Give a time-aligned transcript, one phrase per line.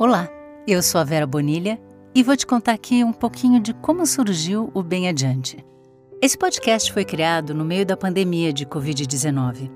[0.00, 0.28] Olá,
[0.64, 1.76] eu sou a Vera Bonilha
[2.14, 5.58] e vou te contar aqui um pouquinho de como surgiu o Bem Adiante.
[6.22, 9.68] Esse podcast foi criado no meio da pandemia de Covid-19.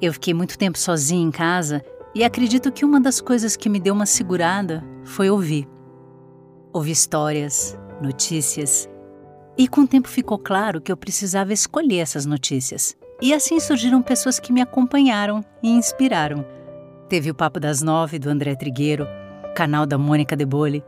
[0.00, 1.84] Eu fiquei muito tempo sozinha em casa
[2.14, 5.68] e acredito que uma das coisas que me deu uma segurada foi ouvir.
[6.72, 8.88] Ouvir histórias, notícias.
[9.58, 12.96] E com o tempo ficou claro que eu precisava escolher essas notícias.
[13.20, 16.46] E assim surgiram pessoas que me acompanharam e inspiraram.
[17.10, 19.06] Teve o Papo das Nove, do André Trigueiro,
[19.56, 20.84] canal da Mônica Debole.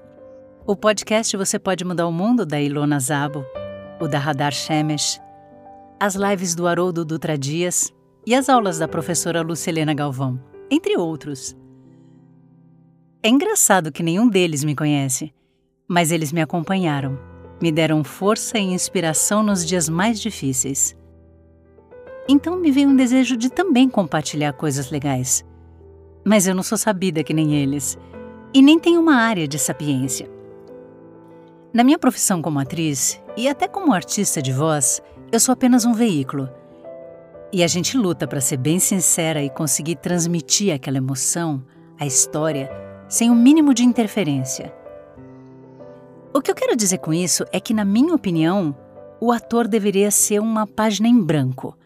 [0.66, 3.42] O podcast Você Pode Mudar o Mundo, da Ilona Zabo,
[3.98, 5.18] o da Radar Shemesh,
[5.98, 7.90] as lives do Haroldo Dutra Dias
[8.26, 10.38] e as aulas da professora Lucelena Galvão,
[10.70, 11.56] entre outros.
[13.22, 15.32] É engraçado que nenhum deles me conhece,
[15.88, 17.18] mas eles me acompanharam,
[17.62, 20.94] me deram força e inspiração nos dias mais difíceis.
[22.28, 25.42] Então me veio um desejo de também compartilhar coisas legais.
[26.22, 27.96] Mas eu não sou sabida que nem eles
[28.52, 30.28] e nem tenho uma área de sapiência.
[31.72, 35.92] Na minha profissão como atriz e até como artista de voz, eu sou apenas um
[35.92, 36.48] veículo.
[37.52, 41.62] E a gente luta para ser bem sincera e conseguir transmitir aquela emoção,
[41.98, 42.70] a história,
[43.08, 44.74] sem o um mínimo de interferência.
[46.32, 48.76] O que eu quero dizer com isso é que, na minha opinião,
[49.20, 51.76] o ator deveria ser uma página em branco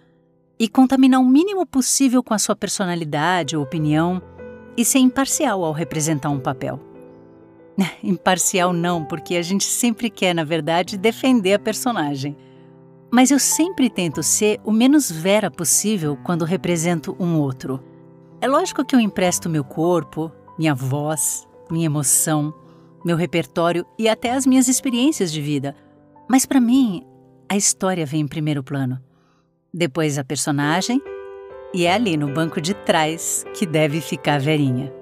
[0.59, 4.21] e contaminar o mínimo possível com a sua personalidade ou opinião
[4.77, 6.81] e ser imparcial ao representar um papel.
[8.03, 12.37] Imparcial não, porque a gente sempre quer, na verdade, defender a personagem.
[13.11, 17.83] Mas eu sempre tento ser o menos vera possível quando represento um outro.
[18.41, 22.55] É lógico que eu empresto meu corpo, minha voz, minha emoção,
[23.05, 25.77] meu repertório e até as minhas experiências de vida.
[26.29, 27.05] Mas para mim,
[27.49, 28.99] a história vem em primeiro plano.
[29.73, 31.03] Depois a personagem
[31.75, 34.93] e é ali no banco de trás que deve ficar Verinha.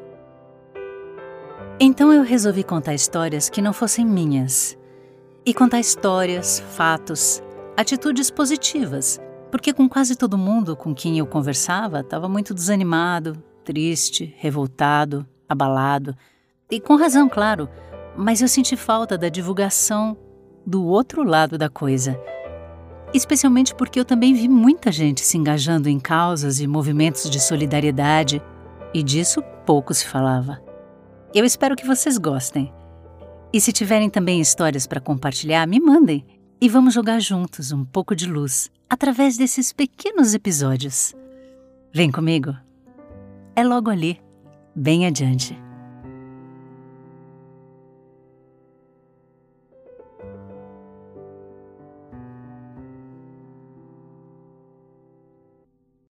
[1.78, 4.78] Então eu resolvi contar histórias que não fossem minhas.
[5.44, 7.42] E contar histórias, fatos,
[7.76, 9.18] atitudes positivas,
[9.50, 16.14] porque com quase todo mundo com quem eu conversava estava muito desanimado, triste, revoltado, abalado.
[16.70, 17.68] E com razão, claro,
[18.16, 20.16] mas eu senti falta da divulgação
[20.66, 22.20] do outro lado da coisa
[23.12, 28.42] especialmente porque eu também vi muita gente se engajando em causas e movimentos de solidariedade,
[28.92, 30.62] e disso pouco se falava.
[31.34, 32.72] Eu espero que vocês gostem.
[33.52, 36.24] E se tiverem também histórias para compartilhar, me mandem
[36.60, 41.14] e vamos jogar juntos um pouco de luz através desses pequenos episódios.
[41.92, 42.54] Vem comigo?
[43.56, 44.20] É logo ali,
[44.74, 45.69] bem adiante.